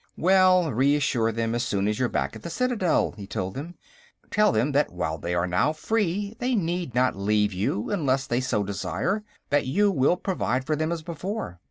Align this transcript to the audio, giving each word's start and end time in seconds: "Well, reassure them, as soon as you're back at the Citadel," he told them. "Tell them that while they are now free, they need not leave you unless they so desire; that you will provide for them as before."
"Well, 0.17 0.71
reassure 0.73 1.31
them, 1.31 1.53
as 1.53 1.61
soon 1.63 1.87
as 1.87 1.99
you're 1.99 2.09
back 2.09 2.35
at 2.35 2.41
the 2.41 2.49
Citadel," 2.49 3.11
he 3.17 3.27
told 3.27 3.53
them. 3.53 3.75
"Tell 4.31 4.51
them 4.51 4.71
that 4.71 4.91
while 4.91 5.19
they 5.19 5.35
are 5.35 5.45
now 5.45 5.73
free, 5.73 6.35
they 6.39 6.55
need 6.55 6.95
not 6.95 7.15
leave 7.15 7.53
you 7.53 7.91
unless 7.91 8.25
they 8.25 8.41
so 8.41 8.63
desire; 8.63 9.23
that 9.51 9.67
you 9.67 9.91
will 9.91 10.17
provide 10.17 10.65
for 10.65 10.75
them 10.75 10.91
as 10.91 11.03
before." 11.03 11.59